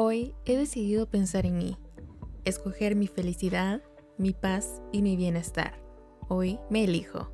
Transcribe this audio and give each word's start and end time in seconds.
Hoy 0.00 0.32
he 0.44 0.56
decidido 0.56 1.10
pensar 1.10 1.44
en 1.44 1.58
mí, 1.58 1.76
escoger 2.44 2.94
mi 2.94 3.08
felicidad, 3.08 3.82
mi 4.16 4.32
paz 4.32 4.80
y 4.92 5.02
mi 5.02 5.16
bienestar. 5.16 5.82
Hoy 6.28 6.60
me 6.70 6.84
elijo. 6.84 7.32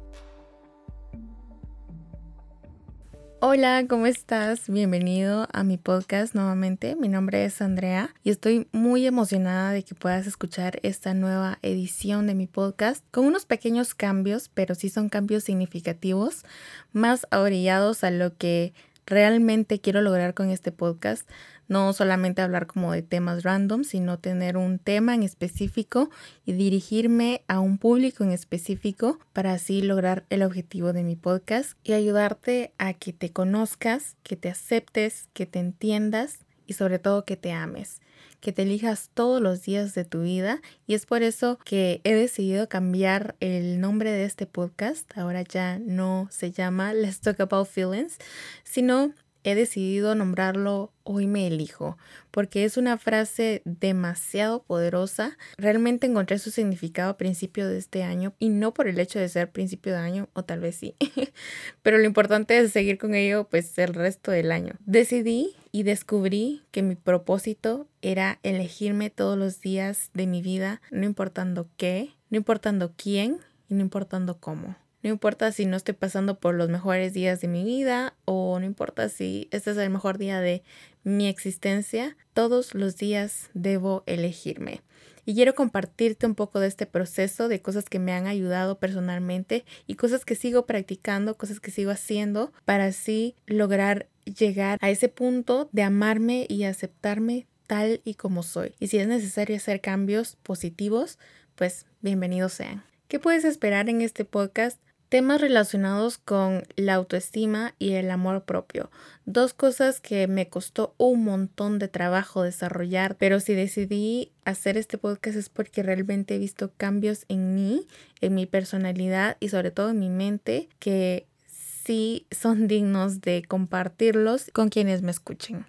Hola, 3.43 3.85
¿cómo 3.87 4.07
estás? 4.07 4.71
Bienvenido 4.71 5.47
a 5.53 5.63
mi 5.63 5.77
podcast 5.77 6.35
nuevamente. 6.35 6.97
Mi 6.97 7.09
nombre 7.09 7.45
es 7.45 7.61
Andrea 7.61 8.15
y 8.23 8.31
estoy 8.31 8.67
muy 8.73 9.07
emocionada 9.07 9.73
de 9.73 9.83
que 9.83 9.95
puedas 9.95 10.27
escuchar 10.27 10.81
esta 10.83 11.13
nueva 11.13 11.59
edición 11.61 12.27
de 12.27 12.35
mi 12.35 12.47
podcast 12.47 13.05
con 13.11 13.27
unos 13.27 13.45
pequeños 13.45 13.95
cambios, 13.95 14.49
pero 14.49 14.75
sí 14.75 14.89
son 14.89 15.11
cambios 15.11 15.45
significativos, 15.45 16.47
más 16.95 17.27
orillados 17.31 18.05
a 18.05 18.11
lo 18.11 18.39
que 18.39 18.73
realmente 19.07 19.81
quiero 19.81 20.01
lograr 20.01 20.35
con 20.35 20.51
este 20.51 20.73
podcast 20.73 21.29
no 21.69 21.93
solamente 21.93 22.43
hablar 22.43 22.67
como 22.67 22.93
de 22.93 23.03
temas 23.03 23.43
random, 23.43 23.85
sino 23.85 24.19
tener 24.19 24.57
un 24.57 24.79
tema 24.79 25.15
en 25.15 25.23
específico 25.23 26.11
y 26.45 26.53
dirigirme 26.53 27.43
a 27.49 27.61
un 27.61 27.79
público 27.79 28.25
en 28.25 28.33
específico 28.33 29.19
para 29.33 29.53
así 29.53 29.83
lograr 29.83 30.25
el 30.31 30.43
objetivo 30.43 30.93
de 30.93 31.05
mi 31.05 31.17
podcast 31.17 31.79
y 31.83 31.95
ayudarte 31.95 32.73
a 32.79 32.93
que 32.93 33.13
te 33.13 33.31
conozcas, 33.31 34.17
que 34.23 34.37
te 34.37 34.51
aceptes, 34.51 35.29
que 35.33 35.47
te 35.47 35.59
entiendas 35.59 36.41
y 36.67 36.75
sobre 36.75 36.99
todo 36.99 37.25
que 37.25 37.37
te 37.37 37.53
ames 37.53 38.01
que 38.41 38.53
te 38.53 38.63
elijas 38.63 39.11
todos 39.15 39.41
los 39.41 39.63
días 39.63 39.95
de 39.95 40.05
tu 40.05 40.23
vida 40.23 40.61
y 40.87 40.95
es 40.95 41.07
por 41.07 41.23
eso 41.23 41.59
que 41.65 42.01
he 42.05 42.15
decidido 42.15 42.69
cambiar 42.69 43.37
el 43.41 43.81
nombre 43.81 44.11
de 44.11 44.25
este 44.25 44.47
podcast. 44.47 45.11
Ahora 45.17 45.43
ya 45.43 45.79
no 45.79 46.29
se 46.31 46.53
llama 46.53 46.93
Let's 46.93 47.21
Talk 47.21 47.41
About 47.41 47.69
Feelings, 47.69 48.19
sino 48.63 49.13
he 49.45 49.55
decidido 49.55 50.15
nombrarlo 50.15 50.91
Hoy 51.07 51.27
me 51.27 51.47
elijo, 51.47 51.99
porque 52.31 52.65
es 52.65 52.79
una 52.79 52.97
frase 52.97 53.61
demasiado 53.67 54.63
poderosa. 54.63 55.37
Realmente 55.59 56.07
encontré 56.07 56.39
su 56.39 56.51
significado 56.51 57.11
a 57.11 57.17
principio 57.19 57.69
de 57.69 57.77
este 57.77 58.03
año 58.03 58.33
y 58.39 58.49
no 58.49 58.73
por 58.73 58.89
el 58.89 58.99
hecho 58.99 59.19
de 59.19 59.29
ser 59.29 59.51
principio 59.51 59.93
de 59.93 59.99
año, 59.99 60.29
o 60.33 60.45
tal 60.45 60.61
vez 60.61 60.77
sí, 60.77 60.95
pero 61.83 61.99
lo 61.99 62.05
importante 62.05 62.59
es 62.59 62.73
seguir 62.73 62.97
con 62.97 63.15
ello 63.15 63.47
pues 63.51 63.77
el 63.79 63.93
resto 63.93 64.31
del 64.31 64.51
año. 64.51 64.77
Decidí 64.87 65.55
y 65.75 65.83
descubrí 65.83 66.63
que 66.71 66.85
mi 66.85 66.95
propósito 66.95 67.89
era 68.01 68.39
elegirme 68.45 69.11
todos 69.11 69.37
los 69.37 69.61
días 69.61 70.11
de 70.15 70.29
mi 70.29 70.41
vida, 70.41 70.81
no 70.93 71.05
importando 71.05 71.67
qué, 71.77 72.15
no 72.31 72.37
importando 72.37 72.93
quién 72.97 73.39
y 73.69 73.75
no 73.75 73.81
importando 73.81 74.39
cómo. 74.39 74.77
No 75.03 75.11
importa 75.11 75.51
si 75.51 75.67
no 75.67 75.77
estoy 75.77 75.95
pasando 75.95 76.39
por 76.39 76.55
los 76.55 76.69
mejores 76.69 77.13
días 77.13 77.41
de 77.41 77.49
mi 77.49 77.65
vida 77.65 78.15
o 78.25 78.57
no 78.61 78.65
importa 78.65 79.09
si 79.09 79.49
este 79.51 79.73
es 79.73 79.77
el 79.77 79.91
mejor 79.91 80.17
día 80.17 80.41
de 80.41 80.63
mi 81.03 81.27
existencia, 81.27 82.17
todos 82.35 82.77
los 82.77 82.97
días 82.97 83.51
debo 83.53 84.05
elegirme. 84.07 84.81
Y 85.25 85.35
quiero 85.35 85.55
compartirte 85.55 86.27
un 86.27 86.35
poco 86.35 86.61
de 86.61 86.67
este 86.67 86.87
proceso, 86.87 87.49
de 87.49 87.63
cosas 87.63 87.85
que 87.85 87.99
me 87.99 88.13
han 88.13 88.27
ayudado 88.27 88.79
personalmente 88.79 89.65
y 89.87 89.95
cosas 89.95 90.25
que 90.25 90.35
sigo 90.35 90.67
practicando, 90.67 91.37
cosas 91.37 91.61
que 91.61 91.71
sigo 91.71 91.91
haciendo 91.91 92.53
para 92.65 92.87
así 92.87 93.35
lograr 93.47 94.09
llegar 94.25 94.79
a 94.81 94.91
ese 94.91 95.09
punto 95.09 95.69
de 95.73 95.83
amarme 95.83 96.47
y 96.49 96.65
aceptarme 96.65 97.47
tal 97.67 98.01
y 98.05 98.15
como 98.15 98.43
soy. 98.43 98.75
Y 98.79 98.89
si 98.89 98.99
es 98.99 99.09
necesario 99.09 99.57
hacer 99.57 99.81
cambios 99.81 100.37
positivos, 100.43 101.19
pues 101.55 101.87
bienvenidos 102.03 102.53
sean. 102.53 102.85
¿Qué 103.09 103.19
puedes 103.19 103.45
esperar 103.45 103.89
en 103.89 104.01
este 104.01 104.25
podcast? 104.25 104.79
Temas 105.09 105.41
relacionados 105.41 106.19
con 106.19 106.65
la 106.77 106.95
autoestima 106.95 107.75
y 107.79 107.93
el 107.93 108.11
amor 108.11 108.45
propio. 108.45 108.91
Dos 109.27 109.55
cosas 109.55 110.01
que 110.01 110.27
me 110.27 110.49
costó 110.49 110.95
un 110.99 111.25
montón 111.25 111.79
de 111.79 111.89
trabajo 111.89 112.43
desarrollar, 112.43 113.17
pero 113.17 113.39
si 113.39 113.55
decidí 113.55 114.33
hacer 114.45 114.77
este 114.77 114.99
podcast 114.99 115.37
es 115.37 115.49
porque 115.49 115.83
realmente 115.83 116.35
he 116.35 116.39
visto 116.39 116.73
cambios 116.77 117.27
en 117.29 117.55
mí, 117.55 117.87
en 118.21 118.35
mi 118.35 118.47
personalidad 118.47 119.37
y 119.41 119.51
sobre 119.51 119.71
todo 119.71 119.91
en 119.91 120.01
mi 120.01 120.09
mente 120.09 120.69
que 120.79 121.27
sí 121.47 122.27
son 122.31 122.67
dignos 122.69 123.21
de 123.21 123.45
compartirlos 123.47 124.51
con 124.53 124.69
quienes 124.69 125.03
me 125.03 125.11
escuchen. 125.11 125.67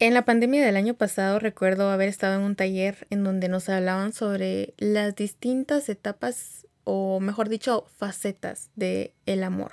En 0.00 0.14
la 0.14 0.24
pandemia 0.24 0.64
del 0.64 0.76
año 0.76 0.94
pasado 0.94 1.40
recuerdo 1.40 1.90
haber 1.90 2.08
estado 2.08 2.36
en 2.36 2.42
un 2.42 2.54
taller 2.54 3.08
en 3.10 3.24
donde 3.24 3.48
nos 3.48 3.68
hablaban 3.68 4.12
sobre 4.12 4.74
las 4.78 5.16
distintas 5.16 5.88
etapas 5.88 6.67
o 6.90 7.20
mejor 7.20 7.50
dicho, 7.50 7.84
facetas 7.98 8.70
de 8.74 9.12
el 9.26 9.42
amor, 9.42 9.72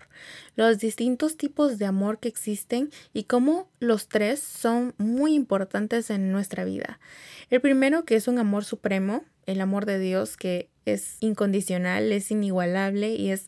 los 0.57 0.79
distintos 0.79 1.37
tipos 1.37 1.79
de 1.79 1.85
amor 1.85 2.19
que 2.19 2.27
existen 2.27 2.89
y 3.13 3.23
cómo 3.23 3.69
los 3.79 4.09
tres 4.09 4.41
son 4.41 4.93
muy 4.97 5.33
importantes 5.33 6.09
en 6.09 6.33
nuestra 6.33 6.65
vida. 6.65 6.99
El 7.49 7.61
primero 7.61 8.03
que 8.03 8.17
es 8.17 8.27
un 8.27 8.37
amor 8.37 8.65
supremo, 8.65 9.23
el 9.45 9.61
amor 9.61 9.85
de 9.85 9.97
Dios 9.97 10.35
que 10.35 10.69
es 10.83 11.15
incondicional, 11.21 12.11
es 12.11 12.31
inigualable 12.31 13.15
y 13.15 13.31
es 13.31 13.47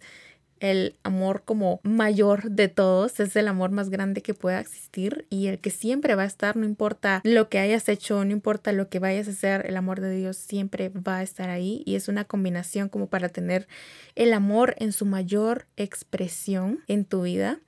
el 0.59 0.95
amor 1.03 1.43
como 1.43 1.79
mayor 1.83 2.49
de 2.49 2.67
todos, 2.67 3.19
es 3.19 3.35
el 3.35 3.47
amor 3.47 3.71
más 3.71 3.89
grande 3.89 4.21
que 4.21 4.33
pueda 4.33 4.59
existir 4.59 5.25
y 5.29 5.47
el 5.47 5.59
que 5.59 5.69
siempre 5.69 6.15
va 6.15 6.23
a 6.23 6.27
estar, 6.27 6.55
no 6.55 6.65
importa 6.65 7.21
lo 7.23 7.49
que 7.49 7.59
hayas 7.59 7.89
hecho, 7.89 8.23
no 8.25 8.31
importa 8.31 8.71
lo 8.71 8.89
que 8.89 8.99
vayas 8.99 9.27
a 9.27 9.31
hacer, 9.31 9.65
el 9.67 9.77
amor 9.77 10.01
de 10.01 10.15
Dios 10.15 10.37
siempre 10.37 10.89
va 10.89 11.17
a 11.17 11.23
estar 11.23 11.49
ahí 11.49 11.83
y 11.85 11.95
es 11.95 12.07
una 12.07 12.25
combinación 12.25 12.89
como 12.89 13.07
para 13.07 13.29
tener 13.29 13.67
el 14.15 14.33
amor 14.33 14.75
en 14.79 14.91
su 14.91 15.05
mayor 15.05 15.65
expresión 15.77 16.79
en 16.87 17.05
tu 17.05 17.23
vida. 17.23 17.59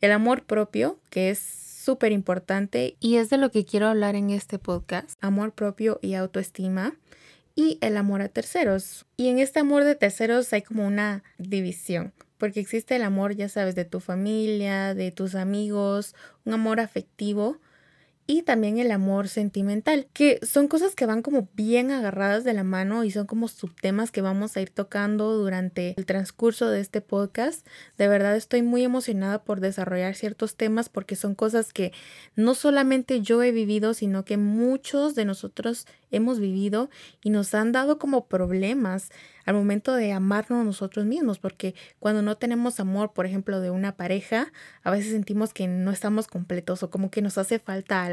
El 0.00 0.12
amor 0.12 0.44
propio, 0.44 0.98
que 1.10 1.30
es 1.30 1.38
súper 1.38 2.12
importante 2.12 2.96
y 3.00 3.16
es 3.16 3.30
de 3.30 3.36
lo 3.36 3.50
que 3.50 3.64
quiero 3.64 3.86
hablar 3.86 4.14
en 4.14 4.30
este 4.30 4.58
podcast, 4.58 5.18
amor 5.20 5.52
propio 5.52 5.98
y 6.02 6.14
autoestima 6.14 6.94
y 7.54 7.78
el 7.80 7.96
amor 7.96 8.22
a 8.22 8.28
terceros. 8.28 9.06
Y 9.16 9.28
en 9.28 9.38
este 9.38 9.60
amor 9.60 9.84
de 9.84 9.94
terceros 9.94 10.52
hay 10.52 10.62
como 10.62 10.86
una 10.86 11.22
división 11.38 12.12
porque 12.40 12.58
existe 12.58 12.96
el 12.96 13.04
amor, 13.04 13.36
ya 13.36 13.48
sabes, 13.48 13.76
de 13.76 13.84
tu 13.84 14.00
familia, 14.00 14.94
de 14.94 15.12
tus 15.12 15.36
amigos, 15.36 16.16
un 16.44 16.54
amor 16.54 16.80
afectivo 16.80 17.58
y 18.26 18.42
también 18.42 18.78
el 18.78 18.92
amor 18.92 19.28
sentimental, 19.28 20.06
que 20.12 20.38
son 20.42 20.68
cosas 20.68 20.94
que 20.94 21.04
van 21.04 21.20
como 21.22 21.48
bien 21.54 21.90
agarradas 21.90 22.44
de 22.44 22.54
la 22.54 22.62
mano 22.62 23.02
y 23.02 23.10
son 23.10 23.26
como 23.26 23.48
subtemas 23.48 24.12
que 24.12 24.22
vamos 24.22 24.56
a 24.56 24.60
ir 24.60 24.70
tocando 24.70 25.36
durante 25.36 25.94
el 25.96 26.06
transcurso 26.06 26.68
de 26.68 26.80
este 26.80 27.00
podcast. 27.00 27.66
De 27.98 28.06
verdad 28.06 28.36
estoy 28.36 28.62
muy 28.62 28.84
emocionada 28.84 29.42
por 29.42 29.60
desarrollar 29.60 30.14
ciertos 30.14 30.56
temas 30.56 30.88
porque 30.88 31.16
son 31.16 31.34
cosas 31.34 31.72
que 31.72 31.92
no 32.36 32.54
solamente 32.54 33.20
yo 33.20 33.42
he 33.42 33.50
vivido, 33.50 33.94
sino 33.94 34.24
que 34.24 34.36
muchos 34.36 35.14
de 35.16 35.24
nosotros 35.24 35.86
hemos 36.12 36.40
vivido 36.40 36.90
y 37.22 37.30
nos 37.30 37.54
han 37.54 37.72
dado 37.72 37.98
como 37.98 38.26
problemas 38.26 39.10
al 39.46 39.54
momento 39.54 39.94
de 39.94 40.12
amarnos 40.12 40.64
nosotros 40.64 41.06
mismos, 41.06 41.38
porque 41.38 41.74
cuando 41.98 42.22
no 42.22 42.36
tenemos 42.36 42.78
amor, 42.78 43.12
por 43.12 43.26
ejemplo, 43.26 43.60
de 43.60 43.70
una 43.70 43.96
pareja, 43.96 44.52
a 44.82 44.90
veces 44.90 45.12
sentimos 45.12 45.52
que 45.52 45.66
no 45.66 45.90
estamos 45.90 46.28
completos 46.28 46.82
o 46.82 46.90
como 46.90 47.10
que 47.10 47.22
nos 47.22 47.38
hace 47.38 47.58
falta. 47.58 48.08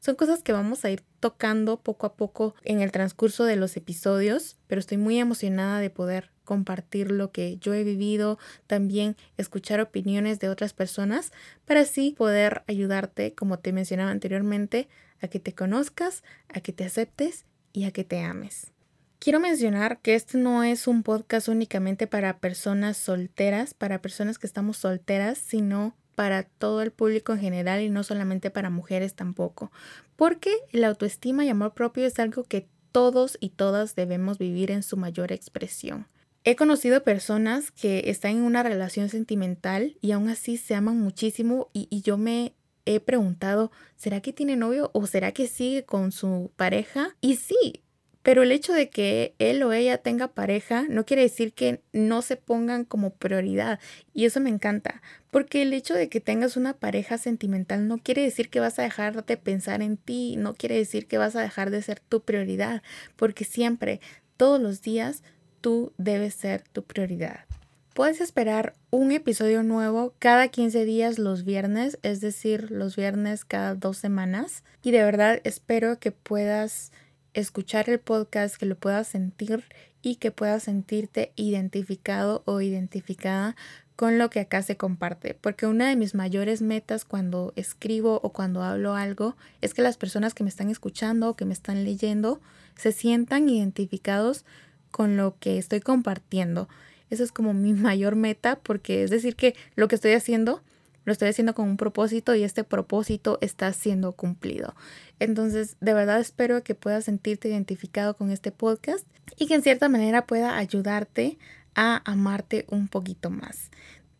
Son 0.00 0.14
cosas 0.16 0.42
que 0.42 0.52
vamos 0.52 0.84
a 0.84 0.90
ir 0.90 1.02
tocando 1.20 1.80
poco 1.80 2.06
a 2.06 2.14
poco 2.14 2.54
en 2.64 2.80
el 2.80 2.92
transcurso 2.92 3.44
de 3.44 3.56
los 3.56 3.76
episodios, 3.76 4.56
pero 4.66 4.78
estoy 4.78 4.98
muy 4.98 5.18
emocionada 5.18 5.80
de 5.80 5.90
poder 5.90 6.30
compartir 6.44 7.10
lo 7.10 7.30
que 7.30 7.56
yo 7.58 7.72
he 7.74 7.84
vivido, 7.84 8.38
también 8.66 9.16
escuchar 9.36 9.80
opiniones 9.80 10.40
de 10.40 10.48
otras 10.48 10.72
personas 10.72 11.32
para 11.64 11.80
así 11.80 12.14
poder 12.16 12.62
ayudarte, 12.66 13.34
como 13.34 13.58
te 13.58 13.72
mencionaba 13.72 14.10
anteriormente, 14.10 14.88
a 15.20 15.28
que 15.28 15.38
te 15.38 15.54
conozcas, 15.54 16.22
a 16.48 16.60
que 16.60 16.72
te 16.72 16.84
aceptes 16.84 17.46
y 17.72 17.84
a 17.84 17.92
que 17.92 18.04
te 18.04 18.20
ames. 18.20 18.72
Quiero 19.18 19.38
mencionar 19.38 20.00
que 20.00 20.16
este 20.16 20.36
no 20.36 20.64
es 20.64 20.88
un 20.88 21.04
podcast 21.04 21.46
únicamente 21.46 22.08
para 22.08 22.38
personas 22.38 22.96
solteras, 22.96 23.72
para 23.72 24.02
personas 24.02 24.36
que 24.36 24.48
estamos 24.48 24.78
solteras, 24.78 25.38
sino 25.38 25.94
para 26.14 26.44
todo 26.44 26.82
el 26.82 26.90
público 26.90 27.32
en 27.32 27.40
general 27.40 27.80
y 27.80 27.90
no 27.90 28.02
solamente 28.02 28.50
para 28.50 28.70
mujeres 28.70 29.14
tampoco. 29.14 29.72
Porque 30.16 30.54
la 30.70 30.88
autoestima 30.88 31.44
y 31.44 31.48
amor 31.48 31.74
propio 31.74 32.06
es 32.06 32.18
algo 32.18 32.44
que 32.44 32.68
todos 32.92 33.38
y 33.40 33.50
todas 33.50 33.94
debemos 33.94 34.38
vivir 34.38 34.70
en 34.70 34.82
su 34.82 34.96
mayor 34.96 35.32
expresión. 35.32 36.06
He 36.44 36.56
conocido 36.56 37.04
personas 37.04 37.70
que 37.70 38.04
están 38.06 38.32
en 38.32 38.42
una 38.42 38.62
relación 38.62 39.08
sentimental 39.08 39.96
y 40.00 40.12
aún 40.12 40.28
así 40.28 40.56
se 40.56 40.74
aman 40.74 40.98
muchísimo 40.98 41.70
y, 41.72 41.86
y 41.88 42.02
yo 42.02 42.18
me 42.18 42.54
he 42.84 43.00
preguntado, 43.00 43.70
¿será 43.96 44.20
que 44.20 44.32
tiene 44.32 44.56
novio 44.56 44.90
o 44.92 45.06
será 45.06 45.32
que 45.32 45.46
sigue 45.46 45.84
con 45.84 46.10
su 46.10 46.50
pareja? 46.56 47.16
Y 47.20 47.36
sí, 47.36 47.81
pero 48.22 48.42
el 48.42 48.52
hecho 48.52 48.72
de 48.72 48.88
que 48.88 49.34
él 49.38 49.62
o 49.62 49.72
ella 49.72 49.98
tenga 49.98 50.28
pareja 50.28 50.84
no 50.88 51.04
quiere 51.04 51.22
decir 51.22 51.52
que 51.52 51.80
no 51.92 52.22
se 52.22 52.36
pongan 52.36 52.84
como 52.84 53.10
prioridad. 53.10 53.80
Y 54.14 54.26
eso 54.26 54.40
me 54.40 54.50
encanta. 54.50 55.02
Porque 55.30 55.62
el 55.62 55.72
hecho 55.72 55.94
de 55.94 56.08
que 56.08 56.20
tengas 56.20 56.56
una 56.56 56.74
pareja 56.74 57.18
sentimental 57.18 57.88
no 57.88 57.98
quiere 57.98 58.22
decir 58.22 58.48
que 58.48 58.60
vas 58.60 58.78
a 58.78 58.82
dejar 58.82 59.24
de 59.24 59.36
pensar 59.36 59.82
en 59.82 59.96
ti. 59.96 60.36
No 60.36 60.54
quiere 60.54 60.76
decir 60.76 61.08
que 61.08 61.18
vas 61.18 61.34
a 61.34 61.42
dejar 61.42 61.70
de 61.70 61.82
ser 61.82 61.98
tu 61.98 62.20
prioridad. 62.20 62.82
Porque 63.16 63.44
siempre, 63.44 64.00
todos 64.36 64.60
los 64.60 64.82
días, 64.82 65.24
tú 65.60 65.92
debes 65.98 66.34
ser 66.34 66.62
tu 66.62 66.84
prioridad. 66.84 67.46
Puedes 67.94 68.20
esperar 68.20 68.74
un 68.90 69.12
episodio 69.12 69.62
nuevo 69.62 70.14
cada 70.18 70.48
15 70.48 70.84
días 70.86 71.18
los 71.18 71.44
viernes, 71.44 71.98
es 72.02 72.22
decir, 72.22 72.70
los 72.70 72.96
viernes 72.96 73.44
cada 73.44 73.74
dos 73.74 73.98
semanas. 73.98 74.64
Y 74.82 74.92
de 74.92 75.02
verdad 75.02 75.40
espero 75.44 75.98
que 75.98 76.10
puedas 76.10 76.90
escuchar 77.34 77.88
el 77.88 77.98
podcast, 77.98 78.56
que 78.56 78.66
lo 78.66 78.76
puedas 78.76 79.08
sentir 79.08 79.64
y 80.02 80.16
que 80.16 80.30
puedas 80.30 80.64
sentirte 80.64 81.32
identificado 81.36 82.42
o 82.44 82.60
identificada 82.60 83.56
con 83.96 84.18
lo 84.18 84.30
que 84.30 84.40
acá 84.40 84.62
se 84.62 84.76
comparte, 84.76 85.34
porque 85.34 85.66
una 85.66 85.88
de 85.88 85.96
mis 85.96 86.14
mayores 86.14 86.62
metas 86.62 87.04
cuando 87.04 87.52
escribo 87.56 88.20
o 88.22 88.32
cuando 88.32 88.62
hablo 88.62 88.94
algo 88.94 89.36
es 89.60 89.74
que 89.74 89.82
las 89.82 89.96
personas 89.96 90.34
que 90.34 90.42
me 90.42 90.50
están 90.50 90.70
escuchando 90.70 91.28
o 91.28 91.36
que 91.36 91.44
me 91.44 91.52
están 91.52 91.84
leyendo 91.84 92.40
se 92.74 92.90
sientan 92.90 93.48
identificados 93.48 94.44
con 94.90 95.16
lo 95.16 95.38
que 95.38 95.58
estoy 95.58 95.80
compartiendo. 95.80 96.68
Esa 97.10 97.22
es 97.22 97.32
como 97.32 97.54
mi 97.54 97.72
mayor 97.74 98.16
meta, 98.16 98.58
porque 98.60 99.04
es 99.04 99.10
decir 99.10 99.36
que 99.36 99.54
lo 99.76 99.88
que 99.88 99.94
estoy 99.94 100.12
haciendo 100.12 100.62
lo 101.04 101.12
estoy 101.12 101.28
haciendo 101.28 101.54
con 101.54 101.68
un 101.68 101.76
propósito 101.76 102.34
y 102.34 102.44
este 102.44 102.64
propósito 102.64 103.38
está 103.40 103.72
siendo 103.72 104.12
cumplido. 104.12 104.74
Entonces, 105.18 105.76
de 105.80 105.94
verdad 105.94 106.20
espero 106.20 106.62
que 106.62 106.74
puedas 106.74 107.04
sentirte 107.04 107.48
identificado 107.48 108.16
con 108.16 108.30
este 108.30 108.52
podcast 108.52 109.06
y 109.36 109.46
que 109.46 109.54
en 109.54 109.62
cierta 109.62 109.88
manera 109.88 110.26
pueda 110.26 110.56
ayudarte 110.56 111.38
a 111.74 112.02
amarte 112.10 112.66
un 112.68 112.88
poquito 112.88 113.30
más. 113.30 113.70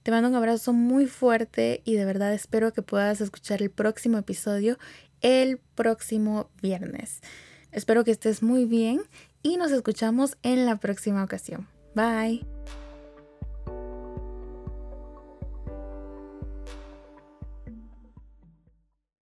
Te 0.03 0.11
mando 0.11 0.29
un 0.29 0.35
abrazo 0.35 0.73
muy 0.73 1.07
fuerte 1.07 1.83
y 1.85 1.95
de 1.95 2.05
verdad 2.05 2.33
espero 2.33 2.73
que 2.73 2.83
puedas 2.83 3.21
escuchar 3.21 3.63
el 3.63 3.71
próximo 3.71 4.19
episodio 4.19 4.79
el 5.23 5.59
próximo 5.75 6.51
viernes. 6.61 7.21
Espero 7.71 8.05
que 8.05 8.11
estés 8.11 8.43
muy 8.43 8.67
bien 8.67 9.03
y 9.43 9.57
nos 9.57 9.73
escuchamos 9.73 10.37
en 10.43 10.67
la 10.67 10.77
próxima 10.77 11.25
ocasión. 11.25 11.69
Bye. 11.95 12.45